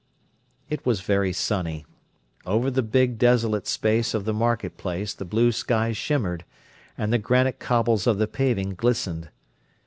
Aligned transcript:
It 0.67 0.83
was 0.83 1.01
very 1.01 1.31
sunny. 1.31 1.85
Over 2.43 2.71
the 2.71 2.81
big 2.81 3.19
desolate 3.19 3.67
space 3.67 4.15
of 4.15 4.25
the 4.25 4.33
market 4.33 4.75
place 4.75 5.13
the 5.13 5.25
blue 5.25 5.51
sky 5.51 5.91
shimmered, 5.91 6.43
and 6.97 7.13
the 7.13 7.19
granite 7.19 7.59
cobbles 7.59 8.07
of 8.07 8.17
the 8.17 8.25
paving 8.25 8.71
glistened. 8.73 9.29